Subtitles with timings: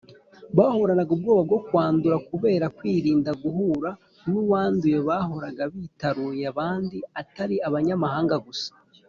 [0.57, 2.15] Bahoranaga ubwoba bwo kwandura.
[2.29, 3.89] Kubera kwirinda guhura
[4.29, 8.69] “n’uwanduye”, bahoraga bitaruye abandi, atari abanyamahanga gusa